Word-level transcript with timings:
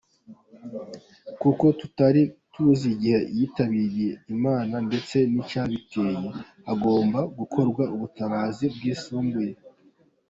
Kuko 1.41 1.65
tutari 1.79 2.21
tuzi 2.53 2.87
igihe 2.95 3.19
yitabiye 3.37 4.09
Imana 4.35 4.75
ndetse 4.87 5.17
n’icyabiteye 5.33 6.17
hagombaga 6.67 7.27
gukorwa 7.39 7.83
ubutabazi 7.95 8.65
bwisumbuyeho. 8.75 9.61